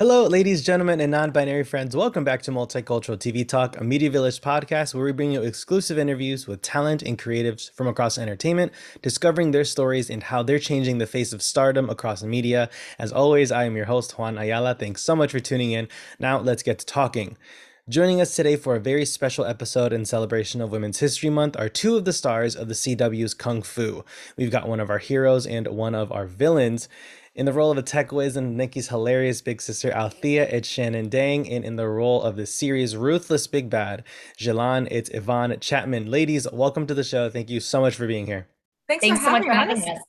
[0.00, 1.94] Hello, ladies, gentlemen, and non binary friends.
[1.94, 5.98] Welcome back to Multicultural TV Talk, a Media Village podcast where we bring you exclusive
[5.98, 8.72] interviews with talent and creatives from across entertainment,
[9.02, 12.70] discovering their stories and how they're changing the face of stardom across media.
[12.98, 14.74] As always, I am your host, Juan Ayala.
[14.74, 15.86] Thanks so much for tuning in.
[16.18, 17.36] Now, let's get to talking.
[17.90, 21.68] Joining us today for a very special episode in celebration of Women's History Month are
[21.68, 24.04] two of the stars of the CW's Kung Fu.
[24.36, 26.88] We've got one of our heroes and one of our villains.
[27.36, 31.08] In the role of a tech whiz and Nicky's hilarious big sister Althea, it's Shannon
[31.08, 31.48] Dang.
[31.48, 34.02] And in the role of the series Ruthless Big Bad,
[34.36, 36.10] Zhilan, it's Yvonne Chapman.
[36.10, 37.30] Ladies, welcome to the show.
[37.30, 38.48] Thank you so much for being here.
[38.88, 40.00] Thanks, Thanks so much for having us.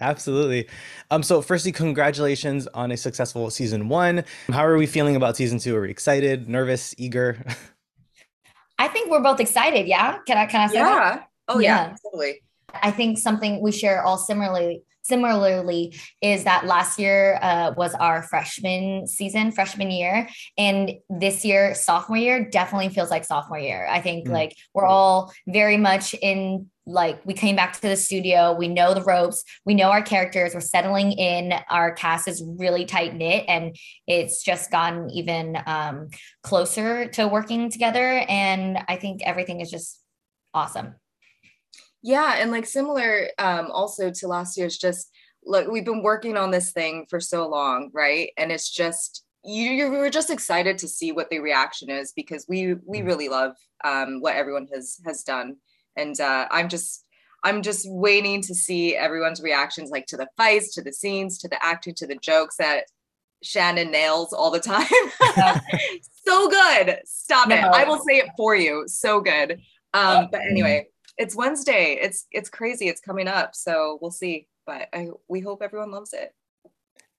[0.00, 0.70] Absolutely.
[1.10, 4.24] Um, so firstly, congratulations on a successful season one.
[4.48, 5.76] How are we feeling about season two?
[5.76, 7.44] Are we excited, nervous, eager?
[8.78, 9.86] I think we're both excited.
[9.86, 10.16] Yeah.
[10.26, 10.84] Can I can I say yeah.
[10.84, 11.28] that?
[11.46, 12.42] Oh yeah, yeah, totally.
[12.82, 18.22] I think something we share all similarly similarly is that last year uh, was our
[18.22, 20.28] freshman season freshman year.
[20.56, 23.86] And this year sophomore year definitely feels like sophomore year.
[23.90, 24.34] I think mm-hmm.
[24.34, 28.52] like we're all very much in like we came back to the studio.
[28.52, 29.44] We know the ropes.
[29.64, 30.54] We know our characters.
[30.54, 31.52] We're settling in.
[31.68, 36.08] Our cast is really tight knit and it's just gotten even um,
[36.42, 38.24] closer to working together.
[38.28, 40.00] And i think everything is just
[40.54, 40.94] awesome
[42.02, 45.10] yeah, and like similar um also to last year's just
[45.44, 48.30] look, we've been working on this thing for so long, right?
[48.36, 52.46] And it's just you you were just excited to see what the reaction is because
[52.48, 53.06] we we mm.
[53.06, 55.56] really love um what everyone has has done.
[55.96, 57.04] And uh I'm just
[57.42, 61.48] I'm just waiting to see everyone's reactions like to the fights, to the scenes, to
[61.48, 62.84] the acting, to the jokes that
[63.42, 64.86] Shannon nails all the time.
[66.26, 66.98] so good.
[67.06, 67.56] Stop no.
[67.56, 67.64] it.
[67.64, 68.84] I will say it for you.
[68.86, 69.60] So good.
[69.94, 70.88] Um, but anyway,
[71.20, 71.98] it's Wednesday.
[72.00, 72.88] It's it's crazy.
[72.88, 74.48] It's coming up, so we'll see.
[74.66, 76.34] But I we hope everyone loves it.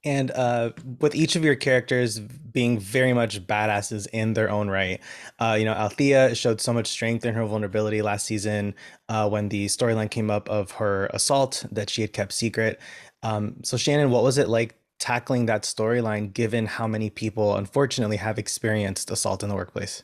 [0.03, 4.99] And uh, with each of your characters being very much badasses in their own right,
[5.37, 8.73] uh, you know, Althea showed so much strength in her vulnerability last season
[9.09, 12.81] uh, when the storyline came up of her assault that she had kept secret.
[13.21, 18.17] Um, so, Shannon, what was it like tackling that storyline given how many people, unfortunately,
[18.17, 20.03] have experienced assault in the workplace?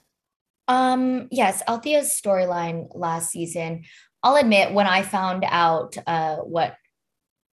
[0.67, 3.83] Um, yes, Althea's storyline last season.
[4.23, 6.75] I'll admit when I found out uh, what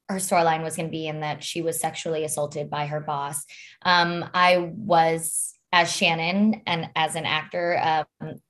[0.08, 3.44] her storyline was going to be and that she was sexually assaulted by her boss,
[3.82, 8.41] um, I was as Shannon and as an actor um,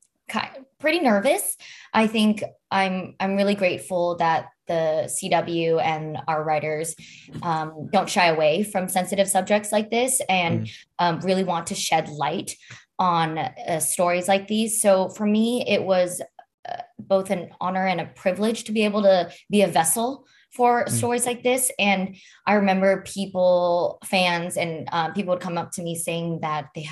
[0.78, 1.56] pretty nervous.
[1.92, 6.94] I think I'm I'm really grateful that the CW and our writers
[7.42, 10.72] um, don't shy away from sensitive subjects like this and mm.
[10.98, 12.56] um, really want to shed light
[12.99, 14.81] on uh, stories like these.
[14.81, 16.21] So for me, it was
[16.69, 20.84] uh, both an honor and a privilege to be able to be a vessel for
[20.84, 20.91] mm.
[20.91, 21.71] stories like this.
[21.78, 22.16] And
[22.47, 26.88] I remember people, fans, and uh, people would come up to me saying that they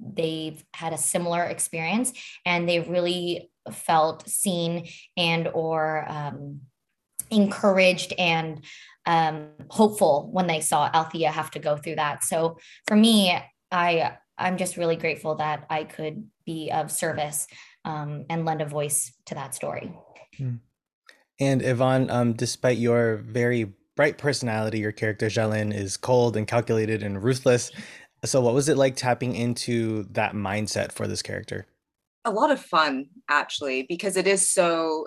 [0.00, 2.12] they've had a similar experience
[2.46, 4.86] and they really felt seen
[5.16, 6.60] and or um,
[7.30, 8.64] encouraged and
[9.06, 12.22] um, hopeful when they saw Althea have to go through that.
[12.22, 13.36] So for me,
[13.72, 17.46] I I'm just really grateful that I could be of service
[17.84, 19.92] um, and lend a voice to that story.
[20.36, 20.56] Hmm.
[21.40, 27.02] And Yvonne, um, despite your very bright personality, your character Zhilan is cold and calculated
[27.02, 27.70] and ruthless.
[28.24, 31.66] So, what was it like tapping into that mindset for this character?
[32.24, 35.06] A lot of fun, actually, because it is so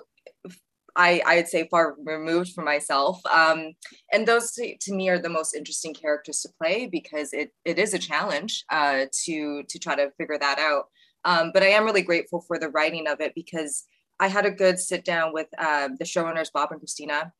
[0.96, 3.24] I, I'd say far removed from myself.
[3.26, 3.72] Um,
[4.12, 7.78] and those to, to, me are the most interesting characters to play because it, it
[7.78, 10.84] is a challenge uh, to, to try to figure that out.
[11.24, 13.84] Um, but I am really grateful for the writing of it because
[14.20, 17.32] I had a good sit down with uh, the showrunners, Bob and Christina,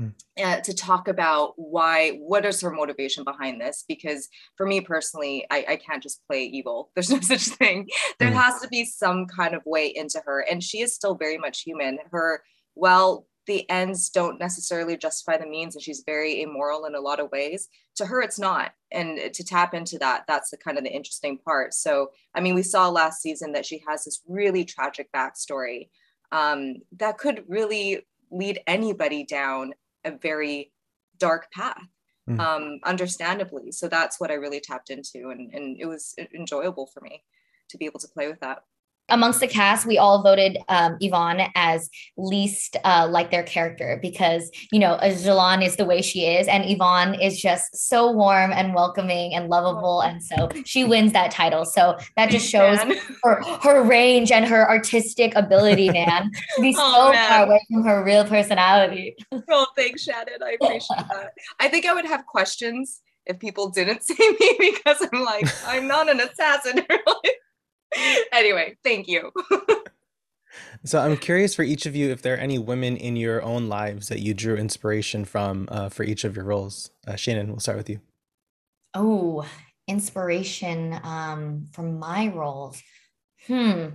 [0.00, 0.14] mm.
[0.42, 3.84] uh, to talk about why, what is her motivation behind this?
[3.88, 6.90] Because for me personally, I, I can't just play evil.
[6.94, 7.88] There's no such thing.
[8.18, 8.40] There mm.
[8.40, 10.44] has to be some kind of way into her.
[10.50, 11.98] And she is still very much human.
[12.10, 12.42] Her,
[12.80, 17.20] well, the ends don't necessarily justify the means and she's very immoral in a lot
[17.20, 17.68] of ways.
[17.96, 18.72] To her it's not.
[18.92, 21.74] And to tap into that that's the kind of the interesting part.
[21.74, 25.88] So i mean we saw last season that she has this really tragic backstory
[26.32, 29.74] um, that could really lead anybody down
[30.04, 30.72] a very
[31.18, 31.82] dark path
[32.28, 32.38] mm.
[32.38, 33.72] um, understandably.
[33.72, 37.24] So that's what i really tapped into and, and it was enjoyable for me
[37.70, 38.64] to be able to play with that
[39.10, 44.50] amongst the cast, we all voted um, Yvonne as least uh, like their character because,
[44.72, 48.74] you know, Zhilan is the way she is, and Yvonne is just so warm and
[48.74, 50.00] welcoming and lovable.
[50.00, 51.64] And so she wins that title.
[51.64, 52.78] So that just shows
[53.22, 57.84] her, her range and her artistic ability, man, to be oh, so far away from
[57.84, 59.16] her real personality.
[59.50, 60.42] Oh, thanks, Shannon.
[60.42, 61.32] I appreciate that.
[61.58, 65.86] I think I would have questions if people didn't see me because I'm like, I'm
[65.86, 66.84] not an assassin.
[68.32, 69.32] anyway, thank you.
[70.84, 73.68] so I'm curious for each of you if there are any women in your own
[73.68, 76.90] lives that you drew inspiration from uh, for each of your roles.
[77.06, 78.00] Uh, Shannon, we'll start with you.
[78.94, 79.46] Oh,
[79.86, 82.82] inspiration um, from my roles.
[83.46, 83.86] Hmm.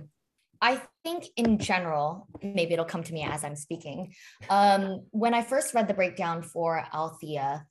[0.60, 4.14] I think in general, maybe it'll come to me as I'm speaking.
[4.48, 7.66] Um, when I first read the breakdown for Althea,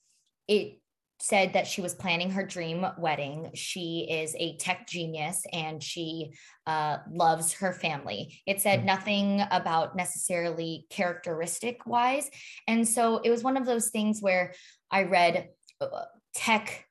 [0.48, 0.80] it
[1.26, 3.50] said that she was planning her dream wedding.
[3.56, 6.34] She is a tech genius and she
[6.68, 8.40] uh, loves her family.
[8.46, 8.86] It said hmm.
[8.86, 12.30] nothing about necessarily characteristic wise.
[12.68, 14.54] And so it was one of those things where
[14.92, 15.50] I read
[15.82, 15.88] uh,
[16.36, 16.86] tech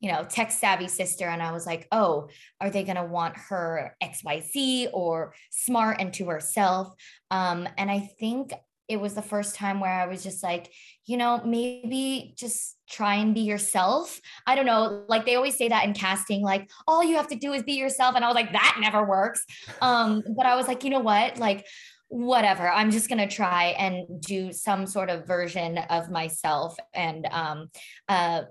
[0.00, 1.24] you know, tech savvy sister.
[1.24, 2.28] And I was like, oh,
[2.60, 6.92] are they going to want her XYZ or smart and to herself?
[7.30, 8.52] Um, and I think
[8.86, 10.70] it was the first time where I was just like,
[11.06, 14.20] you know, maybe just try and be yourself.
[14.46, 15.04] I don't know.
[15.08, 17.74] Like they always say that in casting, like all you have to do is be
[17.74, 18.16] yourself.
[18.16, 19.44] And I was like, that never works.
[19.80, 21.38] Um, but I was like, you know what?
[21.38, 21.66] Like,
[22.08, 27.26] whatever i'm just going to try and do some sort of version of myself and
[27.32, 27.68] um
[28.08, 28.42] uh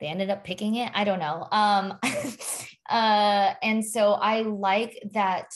[0.00, 0.90] they ended up picking it.
[0.94, 1.48] I don't know.
[1.50, 1.98] Um,
[2.90, 5.46] uh, and so I like that.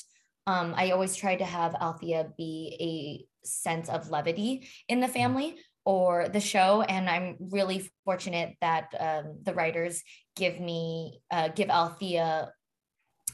[0.47, 5.13] Um, I always try to have Althea be a sense of levity in the mm-hmm.
[5.15, 5.57] family
[5.89, 10.03] or the show, and I'm really fortunate that um, the writers
[10.37, 12.53] give me uh, give Althea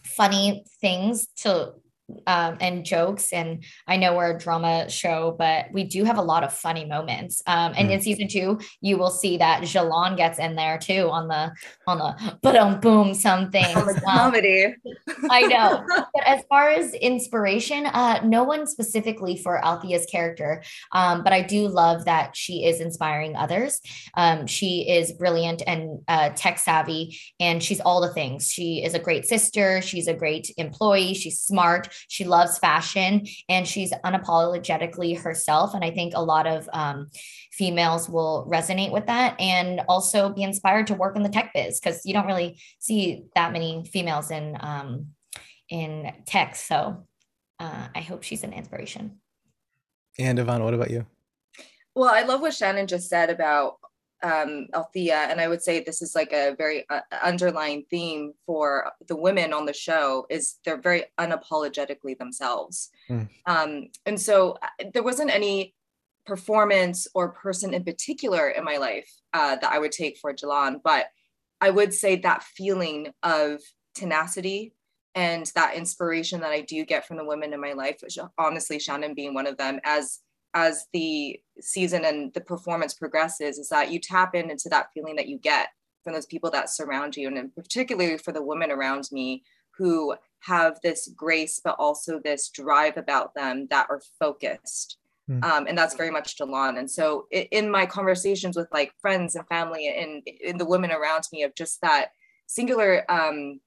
[0.05, 1.73] funny things to
[2.27, 3.33] um, and jokes.
[3.33, 6.85] And I know we're a drama show, but we do have a lot of funny
[6.85, 7.43] moments.
[7.47, 7.93] Um, and mm.
[7.93, 11.53] in season two, you will see that Zhilan gets in there too on the
[11.87, 14.75] on the but um boom something um, comedy.
[15.31, 15.85] I know.
[16.15, 20.63] But as far as inspiration, uh, no one specifically for Althea's character,
[20.93, 23.81] um, but I do love that she is inspiring others.
[24.15, 28.51] Um, she is brilliant and uh, tech savvy, and she's all the things.
[28.51, 29.83] She is a great sister.
[29.83, 31.15] She's a great employee.
[31.15, 35.75] She's smart she loves fashion and she's unapologetically herself.
[35.75, 37.09] And I think a lot of um,
[37.53, 41.81] females will resonate with that and also be inspired to work in the tech biz
[41.81, 45.09] because you don't really see that many females in um,
[45.69, 46.57] in tech.
[46.57, 47.07] So
[47.59, 49.19] uh, I hope she's an inspiration.
[50.19, 51.07] And Yvonne, what about you?
[51.95, 53.77] Well, I love what Shannon just said about
[54.25, 58.91] um, Althea, and I would say this is like a very uh, underlying theme for
[59.07, 62.91] the women on the show is they're very unapologetically themselves.
[63.11, 63.29] Mm.
[63.47, 65.75] Um, and so uh, there wasn't any
[66.25, 70.81] performance or person in particular in my life uh, that I would take for Zhilan,
[70.83, 71.07] but
[71.61, 73.61] I would say that feeling of
[73.95, 74.73] tenacity
[75.15, 78.79] and that inspiration that I do get from the women in my life, which honestly,
[78.79, 80.21] Shannon being one of them, as
[80.55, 85.17] as the season and the performance progresses is that you tap in into that feeling
[85.17, 85.69] that you get
[86.03, 89.43] from those people that surround you and particularly for the women around me
[89.77, 94.99] who have this grace but also this drive about them that are focused
[95.29, 95.43] mm.
[95.45, 96.79] um, and that's very much Zhilan.
[96.79, 101.25] And so in my conversations with like friends and family and in the women around
[101.33, 102.09] me of just that
[102.47, 103.61] singular um,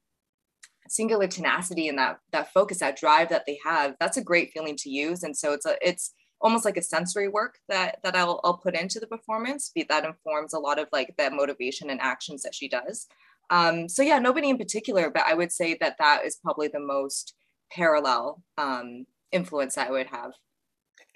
[0.90, 4.76] singular tenacity and that that focus that drive that they have that's a great feeling
[4.78, 8.40] to use and so it's a it's almost like a sensory work that that I'll,
[8.44, 12.02] I'll put into the performance be that informs a lot of like the motivation and
[12.02, 13.08] actions that she does
[13.50, 16.80] um, so yeah nobody in particular but i would say that that is probably the
[16.80, 17.34] most
[17.72, 20.32] parallel um, influence that i would have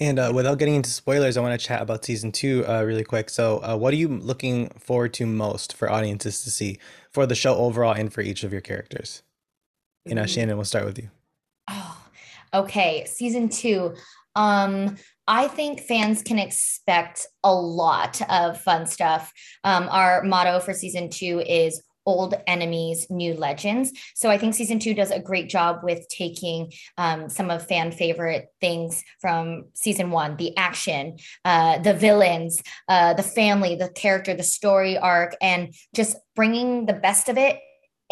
[0.02, 3.04] and uh, without getting into spoilers, I want to chat about season two uh, really
[3.04, 3.30] quick.
[3.30, 6.80] So, uh, what are you looking forward to most for audiences to see
[7.12, 9.22] for the show overall and for each of your characters?
[10.06, 11.12] You know, Shannon, we'll start with you.
[11.70, 11.98] Oh,
[12.52, 13.06] okay.
[13.06, 13.94] Season two.
[14.36, 14.98] Um,
[15.28, 19.32] I think fans can expect a lot of fun stuff.
[19.64, 23.92] Um, our motto for season two is old enemies, new legends.
[24.16, 27.92] So I think season two does a great job with taking um, some of fan
[27.92, 34.34] favorite things from season one the action, uh, the villains, uh, the family, the character,
[34.34, 37.60] the story arc, and just bringing the best of it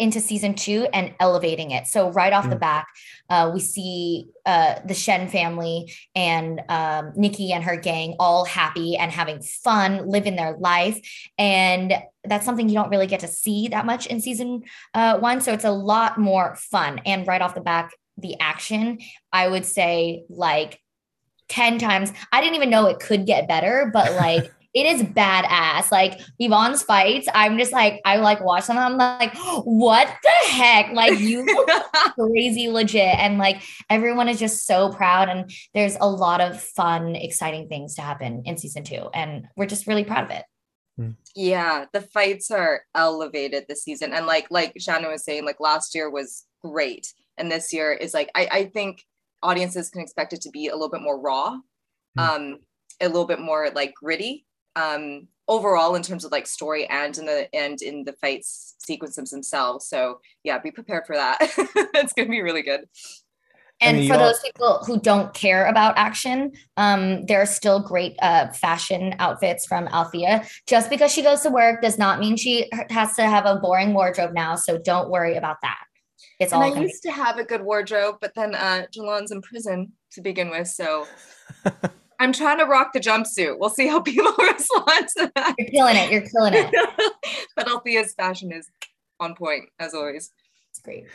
[0.00, 1.86] into season two and elevating it.
[1.86, 2.50] So right off mm.
[2.50, 2.88] the back,
[3.28, 8.96] uh, we see uh, the Shen family and um, Nicky and her gang all happy
[8.96, 11.00] and having fun, living their life,
[11.38, 14.62] and that's something you don't really get to see that much in season
[14.94, 15.40] uh, one.
[15.40, 17.00] So it's a lot more fun.
[17.06, 18.98] And right off the back, the action,
[19.32, 20.80] I would say like
[21.48, 22.12] 10 times.
[22.32, 25.90] I didn't even know it could get better, but like it is badass.
[25.90, 28.78] Like Yvonne's fights, I'm just like, I like watch them.
[28.78, 30.92] I'm like, what the heck?
[30.92, 31.46] Like you
[32.18, 33.18] crazy legit.
[33.18, 35.28] And like everyone is just so proud.
[35.28, 39.08] And there's a lot of fun, exciting things to happen in season two.
[39.12, 40.44] And we're just really proud of it.
[41.34, 44.12] Yeah, the fights are elevated this season.
[44.12, 47.12] And like like Shannon was saying, like last year was great.
[47.38, 49.04] And this year is like I, I think
[49.42, 51.56] audiences can expect it to be a little bit more raw,
[52.18, 52.22] mm.
[52.22, 52.58] um,
[53.00, 54.44] a little bit more like gritty.
[54.76, 59.30] Um, overall in terms of like story and in the and in the fights sequences
[59.30, 59.88] themselves.
[59.88, 61.38] So yeah, be prepared for that.
[61.94, 62.88] it's gonna be really good.
[63.82, 67.80] And I mean, for those people who don't care about action, um, there are still
[67.80, 70.46] great uh, fashion outfits from Althea.
[70.66, 73.94] Just because she goes to work does not mean she has to have a boring
[73.94, 74.54] wardrobe now.
[74.54, 75.82] So don't worry about that.
[76.38, 76.76] It's and all.
[76.76, 80.50] I used to have a good wardrobe, but then uh, Zhilan's in prison to begin
[80.50, 81.06] with, so
[82.20, 83.58] I'm trying to rock the jumpsuit.
[83.58, 85.54] We'll see how people respond to that.
[85.58, 86.12] You're killing it.
[86.12, 87.14] You're killing it.
[87.56, 88.68] but Althea's fashion is
[89.18, 90.30] on point as always.
[90.68, 91.06] It's great.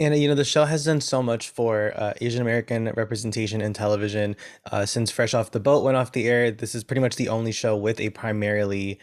[0.00, 3.72] And you know the show has done so much for uh, Asian American representation in
[3.72, 4.36] television
[4.70, 6.52] uh, since Fresh Off the Boat went off the air.
[6.52, 9.00] This is pretty much the only show with a primarily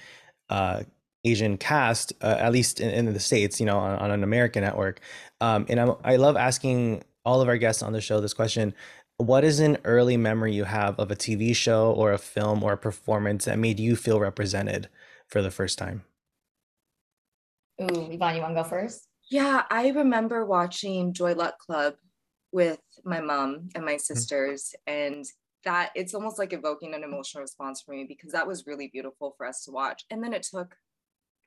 [0.49, 0.83] uh,
[1.25, 3.59] Asian cast, uh, at least in, in, the states.
[3.59, 5.01] You know, on, on an American network.
[5.41, 8.73] Um, and I'm, I love asking all of our guests on the show this question:
[9.17, 12.73] What is an early memory you have of a TV show or a film or
[12.73, 14.89] a performance that made you feel represented
[15.27, 16.03] for the first time?
[17.81, 19.07] Ooh, Yvonne, you want to go first?
[19.31, 21.95] Yeah, I remember watching Joy Luck Club
[22.51, 23.99] with my mom and my hmm.
[23.99, 25.15] sisters mm-hmm.
[25.15, 25.25] and
[25.63, 29.33] that it's almost like evoking an emotional response for me because that was really beautiful
[29.37, 30.03] for us to watch.
[30.11, 30.75] And then it took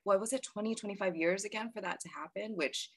[0.03, 2.89] what was it 20 25 years again for that to happen which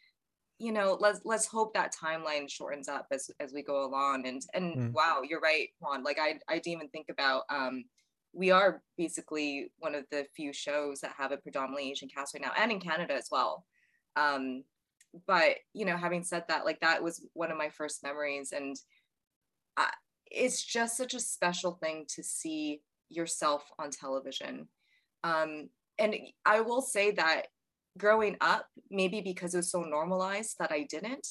[0.63, 4.43] you know let's let's hope that timeline shortens up as as we go along and
[4.55, 4.93] and mm.
[4.93, 7.85] wow you're right juan like i i didn't even think about um
[8.33, 12.43] we are basically one of the few shows that have a predominantly asian cast right
[12.43, 13.67] now and in canada as well
[14.15, 14.63] um
[15.27, 18.77] but you know having said that like that was one of my first memories and
[19.77, 19.91] I,
[20.31, 24.69] it's just such a special thing to see yourself on television
[25.25, 26.15] um and
[26.47, 27.49] i will say that
[27.99, 31.27] growing up maybe because it was so normalized that i didn't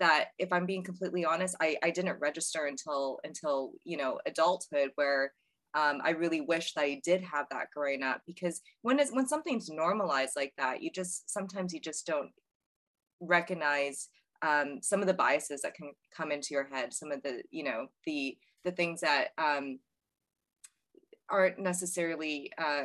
[0.00, 4.90] that if i'm being completely honest i i didn't register until until you know adulthood
[4.94, 5.32] where
[5.74, 9.28] um, I really wish that I did have that growing up because when it's when
[9.28, 12.30] something's normalized like that, you just sometimes you just don't
[13.20, 14.08] recognize
[14.42, 17.64] um, some of the biases that can come into your head, some of the, you
[17.64, 19.78] know, the the things that um,
[21.28, 22.84] aren't necessarily uh,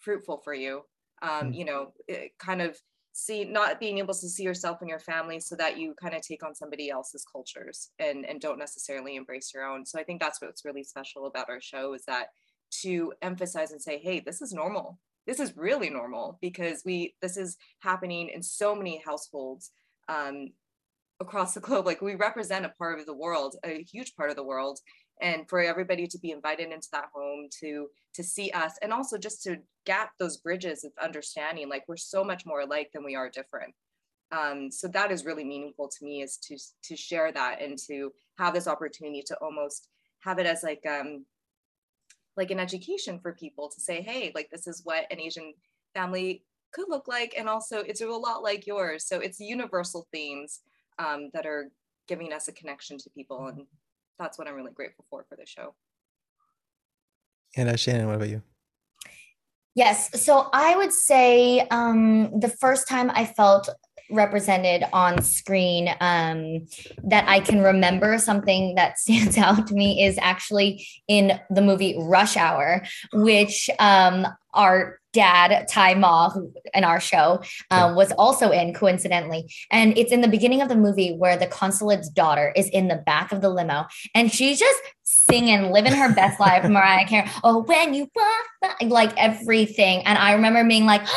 [0.00, 0.82] fruitful for you.
[1.24, 1.56] Um, mm.
[1.56, 1.92] You know,
[2.38, 2.78] kind of
[3.12, 6.22] see not being able to see yourself and your family so that you kind of
[6.22, 9.86] take on somebody else's cultures and and don't necessarily embrace your own.
[9.86, 12.28] So I think that's what's really special about our show is that
[12.82, 17.36] to emphasize and say, hey, this is normal this is really normal because we this
[17.36, 19.70] is happening in so many households
[20.08, 20.52] um,
[21.20, 24.36] across the globe like we represent a part of the world a huge part of
[24.36, 24.78] the world
[25.20, 29.16] and for everybody to be invited into that home to to see us and also
[29.16, 29.56] just to
[29.86, 33.74] gap those bridges of understanding like we're so much more alike than we are different
[34.32, 38.12] um, so that is really meaningful to me is to to share that and to
[38.38, 39.88] have this opportunity to almost
[40.20, 41.24] have it as like um,
[42.36, 45.54] like an education for people to say, hey, like this is what an Asian
[45.94, 46.42] family
[46.72, 47.34] could look like.
[47.38, 49.06] And also it's a lot like yours.
[49.06, 50.60] So it's universal themes
[50.98, 51.70] um, that are
[52.08, 53.46] giving us a connection to people.
[53.46, 53.66] And
[54.18, 55.74] that's what I'm really grateful for for the show.
[57.56, 58.42] And uh, Shannon, what about you?
[59.74, 60.22] Yes.
[60.22, 63.68] So I would say um, the first time I felt
[64.10, 66.66] represented on screen um,
[67.04, 71.96] that I can remember something that stands out to me is actually in the movie
[71.98, 78.50] Rush Hour, which um, our dad Tzi Ma, who in our show, um, was also
[78.50, 82.68] in coincidentally, and it's in the beginning of the movie where the consulate's daughter is
[82.68, 87.06] in the back of the limo, and she's just singing, living her best life, Mariah
[87.06, 87.30] Carey.
[87.42, 91.02] Oh, when you walk, like everything, and I remember being like.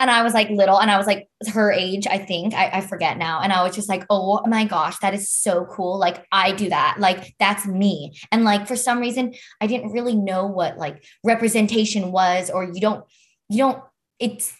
[0.00, 2.54] and I was like little and I was like her age, I think.
[2.54, 3.40] I, I, forget now.
[3.42, 5.98] And I was just like, oh my gosh, that is so cool.
[5.98, 6.96] Like I do that.
[6.98, 8.18] Like that's me.
[8.32, 12.80] And like for some reason, I didn't really know what like representation was, or you
[12.80, 13.04] don't,
[13.50, 13.82] you don't,
[14.18, 14.54] it's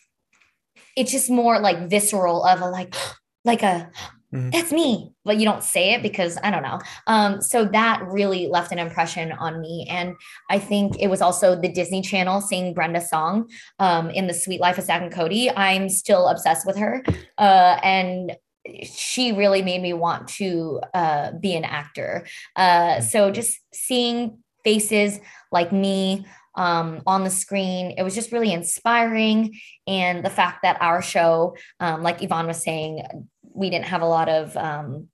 [0.97, 2.95] it's just more like visceral of a like
[3.45, 3.91] like a
[4.33, 4.51] Mm-hmm.
[4.51, 6.79] That's me, but you don't say it because I don't know.
[7.09, 10.15] Um, so that really left an impression on me, and
[10.49, 14.61] I think it was also the Disney Channel singing Brenda Song um, in the Suite
[14.61, 15.51] Life of Zack and Cody.
[15.51, 17.03] I'm still obsessed with her,
[17.39, 18.37] uh, and
[18.85, 22.27] she really made me want to uh, be an actor.
[22.55, 23.35] Uh, so mm-hmm.
[23.35, 25.19] just seeing faces
[25.51, 27.93] like me um, on the screen.
[27.97, 29.59] It was just really inspiring.
[29.87, 33.03] And the fact that our show, um, like Yvonne was saying,
[33.55, 35.09] we didn't have a lot of um,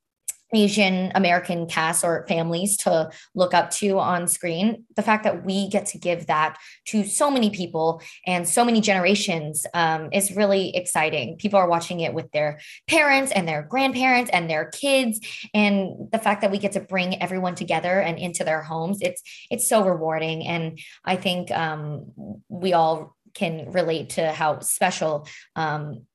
[0.54, 4.84] Asian American casts or families to look up to on screen.
[4.94, 8.80] The fact that we get to give that to so many people and so many
[8.80, 11.36] generations um, is really exciting.
[11.36, 15.20] People are watching it with their parents and their grandparents and their kids,
[15.52, 19.22] and the fact that we get to bring everyone together and into their homes, it's
[19.50, 20.46] it's so rewarding.
[20.46, 22.12] And I think um,
[22.48, 26.06] we all can relate to how special um,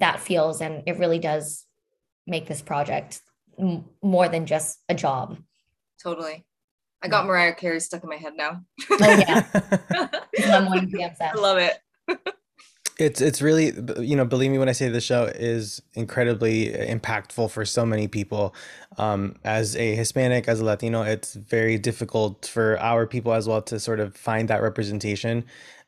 [0.00, 1.64] that feels, and it really does
[2.26, 3.20] make this project
[3.58, 5.38] m- more than just a job.
[6.02, 6.44] Totally.
[7.02, 8.62] I got Mariah Carey stuck in my head now.
[8.90, 9.44] Oh yeah,
[10.52, 11.78] I'm going to be I love it.
[12.98, 17.50] It's it's really you know believe me when I say the show is incredibly impactful
[17.50, 18.54] for so many people.
[18.96, 23.60] Um, as a Hispanic, as a Latino, it's very difficult for our people as well
[23.62, 25.44] to sort of find that representation.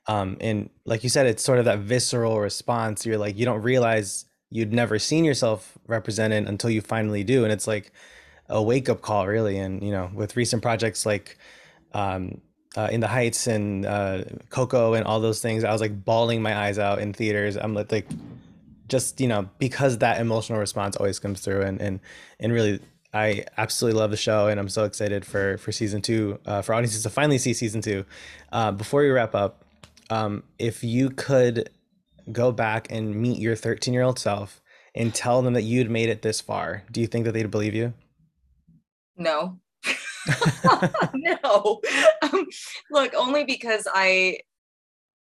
[0.06, 3.06] Um, and like you said, it's sort of that visceral response.
[3.06, 7.52] You're like you don't realize you'd never seen yourself represented until you finally do, and
[7.52, 7.90] it's like
[8.50, 9.58] a wake up call, really.
[9.58, 11.38] And you know, with recent projects like
[11.94, 12.42] um,
[12.76, 16.42] uh, in the Heights and uh, Coco and all those things, I was like bawling
[16.42, 17.56] my eyes out in theaters.
[17.56, 18.06] I'm like, like
[18.88, 22.00] just you know because that emotional response always comes through, and and
[22.40, 22.80] and really.
[23.14, 26.74] I absolutely love the show, and I'm so excited for for season two, uh, for
[26.74, 28.04] audiences to finally see season two.
[28.52, 29.64] Uh, before we wrap up,
[30.10, 31.70] um, if you could
[32.30, 34.60] go back and meet your 13 year old self
[34.94, 37.74] and tell them that you'd made it this far, do you think that they'd believe
[37.74, 37.94] you?
[39.16, 39.58] No.
[41.14, 41.80] no.
[42.22, 42.46] Um,
[42.90, 44.40] look, only because I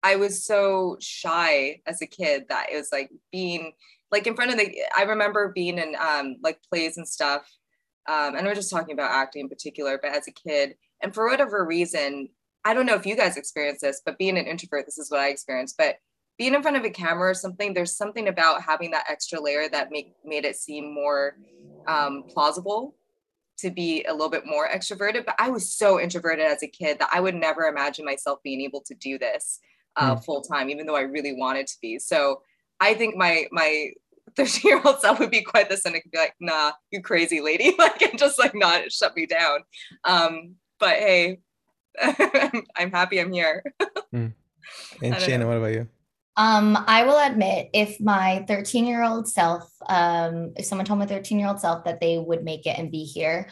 [0.03, 3.73] I was so shy as a kid that it was like being
[4.11, 7.49] like in front of the I remember being in um like plays and stuff.
[8.07, 11.27] Um, and we're just talking about acting in particular, but as a kid, and for
[11.27, 12.29] whatever reason,
[12.63, 15.21] I don't know if you guys experience this, but being an introvert, this is what
[15.21, 15.75] I experienced.
[15.75, 15.97] But
[16.37, 19.67] being in front of a camera or something, there's something about having that extra layer
[19.69, 21.37] that make made it seem more
[21.87, 22.95] um, plausible
[23.57, 25.25] to be a little bit more extroverted.
[25.25, 28.61] But I was so introverted as a kid that I would never imagine myself being
[28.61, 29.59] able to do this
[29.95, 30.25] uh, Mm.
[30.25, 31.99] full time, even though I really wanted to be.
[31.99, 32.41] So
[32.79, 33.91] I think my my
[34.35, 37.39] 13 year old self would be quite the cynic and be like, nah, you crazy
[37.41, 37.73] lady.
[37.79, 39.59] Like and just like not shut me down.
[40.03, 41.39] Um, but hey,
[42.75, 43.63] I'm, happy I'm here.
[44.11, 44.33] And
[45.01, 45.47] Shannon, know.
[45.47, 45.87] what about you?
[46.37, 51.05] Um, I will admit, if my 13 year old self, um, if someone told my
[51.05, 53.47] 13 year old self that they would make it and be here,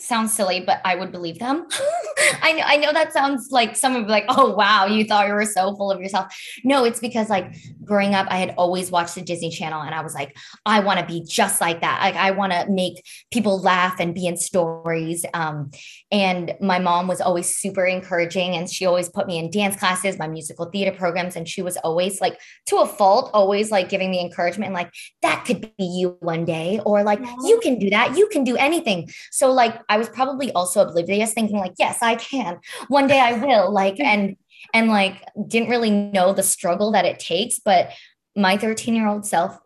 [0.00, 1.66] sounds silly, but I would believe them.
[2.42, 5.44] I know, I know that sounds like someone like, oh, wow, you thought you were
[5.44, 6.34] so full of yourself.
[6.64, 10.02] No, it's because like growing up, I had always watched the Disney Channel and I
[10.02, 12.00] was like, I want to be just like that.
[12.02, 15.24] Like, I want to make people laugh and be in stories.
[15.34, 15.70] Um,
[16.12, 20.18] and my mom was always super encouraging and she always put me in dance classes,
[20.18, 21.36] my musical theater programs.
[21.36, 24.92] And she was always like, to a fault, always like giving me encouragement like,
[25.22, 27.46] that could be you one day, or like, Aw.
[27.46, 28.16] you can do that.
[28.16, 29.08] You can do anything.
[29.30, 32.58] So, like, I was probably also oblivious, thinking, like, yes, I can.
[32.88, 33.70] One day I will.
[33.70, 34.36] Like, and,
[34.74, 37.60] and like, didn't really know the struggle that it takes.
[37.60, 37.92] But
[38.34, 39.56] my 13 year old self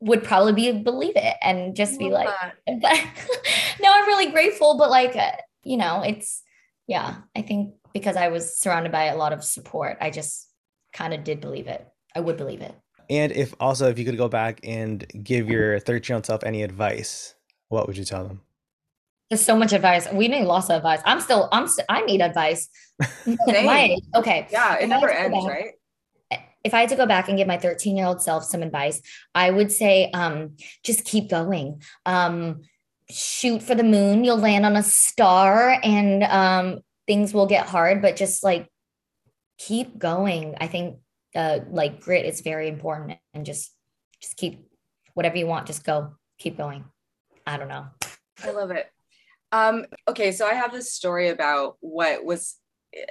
[0.00, 2.28] would probably be believe it and just be like,
[2.66, 3.04] but
[3.82, 4.78] no, I'm really grateful.
[4.78, 6.42] But like, uh, you know, it's
[6.86, 7.16] yeah.
[7.36, 10.48] I think because I was surrounded by a lot of support, I just
[10.92, 11.86] kind of did believe it.
[12.14, 12.74] I would believe it.
[13.08, 16.44] And if also if you could go back and give your 13 year old self
[16.44, 17.34] any advice,
[17.68, 18.40] what would you tell them?
[19.28, 20.08] There's so much advice.
[20.12, 21.00] We need lots of advice.
[21.04, 21.48] I'm still.
[21.52, 21.68] I'm.
[21.68, 22.68] st- I need advice.
[23.26, 23.96] My.
[24.16, 24.48] Okay.
[24.50, 25.70] Yeah, it If I never had to go ends, back- right?
[26.62, 29.00] if I had to go back and give my 13 year old self some advice,
[29.34, 31.80] I would say um, just keep going.
[32.06, 32.62] Um,
[33.10, 38.02] shoot for the moon, you'll land on a star and um, things will get hard,
[38.02, 38.68] but just like
[39.58, 40.56] keep going.
[40.60, 40.98] I think
[41.34, 43.74] uh, like grit is very important and just
[44.20, 44.66] just keep
[45.14, 46.84] whatever you want, just go, keep going.
[47.46, 47.86] I don't know.
[48.42, 48.86] I love it.
[49.52, 52.56] Um, okay, so I have this story about what was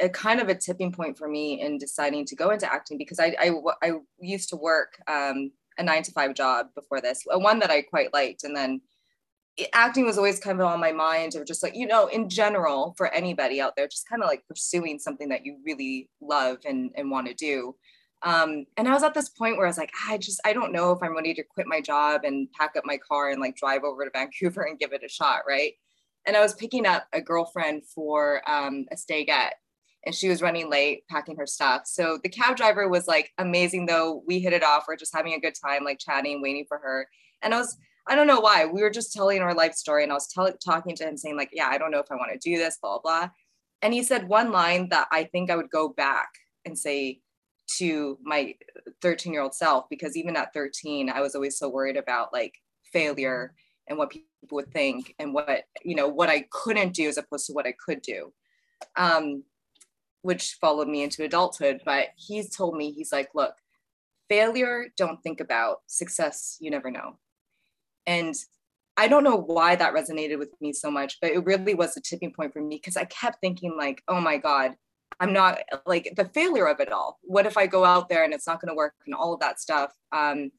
[0.01, 3.19] a kind of a tipping point for me in deciding to go into acting because
[3.19, 7.59] I I, I used to work um, a nine to five job before this, one
[7.59, 8.81] that I quite liked, and then
[9.73, 12.93] acting was always kind of on my mind of just like you know in general
[12.97, 16.91] for anybody out there just kind of like pursuing something that you really love and
[16.95, 17.75] and want to do
[18.21, 20.73] um, and I was at this point where I was like, I just, I don't
[20.73, 23.55] know if I'm ready to quit my job and pack up my car and like
[23.55, 25.73] drive over to Vancouver and give it a shot, right?
[26.25, 29.53] And I was picking up a girlfriend for um, a get,
[30.05, 31.83] and she was running late, packing her stuff.
[31.85, 34.21] So the cab driver was like amazing, though.
[34.27, 34.85] We hit it off.
[34.87, 37.07] We're just having a good time, like chatting, waiting for her.
[37.41, 37.77] And I was,
[38.09, 40.51] I don't know why, we were just telling our life story, and I was tell-
[40.57, 42.77] talking to him, saying like, yeah, I don't know if I want to do this,
[42.81, 43.29] blah blah.
[43.81, 46.29] And he said one line that I think I would go back
[46.65, 47.21] and say
[47.77, 48.55] to my
[49.01, 52.55] 13 year old self because even at 13 i was always so worried about like
[52.91, 53.53] failure
[53.89, 57.47] and what people would think and what you know what I couldn't do as opposed
[57.47, 58.31] to what I could do.
[58.95, 59.43] Um,
[60.21, 61.81] which followed me into adulthood.
[61.85, 63.53] But he's told me, he's like, look,
[64.27, 67.17] failure, don't think about success, you never know.
[68.09, 68.33] And
[68.97, 72.01] I don't know why that resonated with me so much, but it really was a
[72.01, 74.71] tipping point for me because I kept thinking, like, oh my God,
[75.19, 77.19] I'm not like the failure of it all.
[77.21, 79.41] What if I go out there and it's not going to work and all of
[79.41, 79.93] that stuff?
[80.11, 80.49] Um,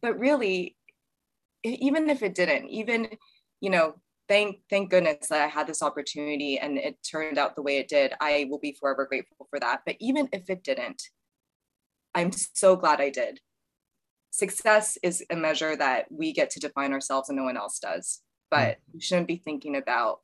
[0.00, 0.74] but really,
[1.62, 3.10] even if it didn't, even,
[3.60, 7.62] you know, thank thank goodness that I had this opportunity and it turned out the
[7.62, 8.14] way it did.
[8.22, 9.82] I will be forever grateful for that.
[9.84, 11.02] But even if it didn't,
[12.14, 13.38] I'm so glad I did.
[14.36, 18.20] Success is a measure that we get to define ourselves and no one else does.
[18.50, 20.20] But we shouldn't be thinking about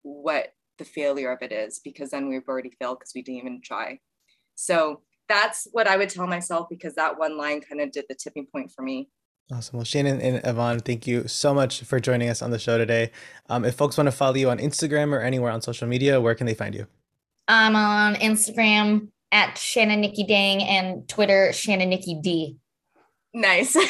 [0.00, 3.60] what the failure of it is because then we've already failed because we didn't even
[3.62, 4.00] try.
[4.54, 8.14] So that's what I would tell myself because that one line kind of did the
[8.14, 9.10] tipping point for me.
[9.52, 9.76] Awesome.
[9.76, 13.10] Well, Shannon and Yvonne, thank you so much for joining us on the show today.
[13.50, 16.34] Um, if folks want to follow you on Instagram or anywhere on social media, where
[16.34, 16.86] can they find you?
[17.46, 22.56] I'm on Instagram at Shannon Nikki Dang and Twitter Shannon Nikki D.
[23.32, 23.76] Nice.
[23.76, 23.88] okay.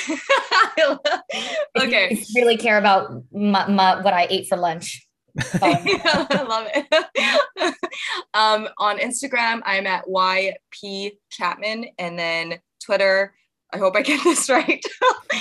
[2.10, 5.06] If you really care about my, my, what I ate for lunch.
[5.62, 7.74] I love it.
[8.34, 13.34] um, on Instagram, I'm at YP Chapman, and then Twitter,
[13.72, 14.84] I hope I get this right.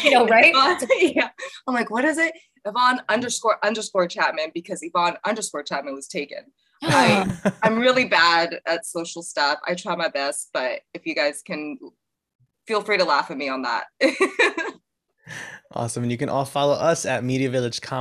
[0.04, 0.54] you know, right?
[1.00, 1.30] yeah.
[1.68, 2.34] I'm like, what is it?
[2.66, 6.46] Yvonne underscore underscore Chapman because Yvonne underscore Chapman was taken.
[6.84, 9.60] I, I'm really bad at social stuff.
[9.68, 11.78] I try my best, but if you guys can
[12.70, 13.86] feel free to laugh at me on that.
[15.72, 16.02] Awesome.
[16.02, 17.48] And you can all follow us at Media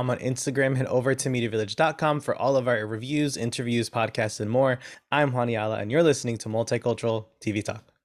[0.09, 0.75] on Instagram.
[0.75, 4.79] Head over to MediaVillage.com for all of our reviews, interviews, podcasts, and more.
[5.11, 7.98] I'm Juan Ayala, and you're listening to Multicultural TV Talk.